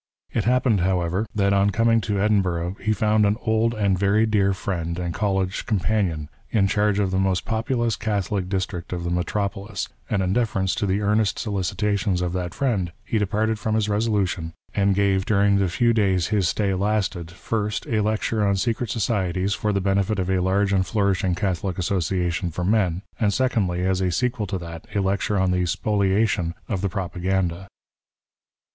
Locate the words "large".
20.39-20.73